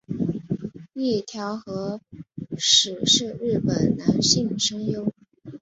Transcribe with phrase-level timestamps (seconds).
[0.93, 2.01] 一条和
[2.57, 5.13] 矢是日本男性声优。